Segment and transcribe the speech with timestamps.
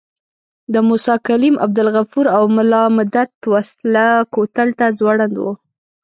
[0.73, 5.51] د موسی کلیم، عبدالغفور او ملا مدت وسله کوتل ته ځوړند وو.